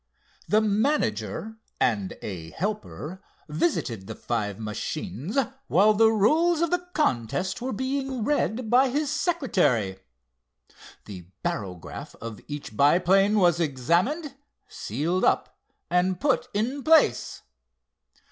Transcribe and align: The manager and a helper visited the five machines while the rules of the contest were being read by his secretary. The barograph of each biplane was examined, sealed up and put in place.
The 0.47 0.61
manager 0.61 1.57
and 1.79 2.17
a 2.23 2.49
helper 2.49 3.21
visited 3.47 4.07
the 4.07 4.15
five 4.15 4.59
machines 4.59 5.37
while 5.67 5.93
the 5.93 6.09
rules 6.11 6.61
of 6.61 6.71
the 6.71 6.87
contest 6.95 7.61
were 7.61 7.71
being 7.71 8.23
read 8.23 8.67
by 8.67 8.89
his 8.89 9.11
secretary. 9.11 9.99
The 11.05 11.27
barograph 11.45 12.15
of 12.15 12.41
each 12.47 12.75
biplane 12.75 13.37
was 13.37 13.59
examined, 13.59 14.33
sealed 14.67 15.23
up 15.23 15.55
and 15.91 16.19
put 16.19 16.47
in 16.51 16.81
place. 16.81 17.43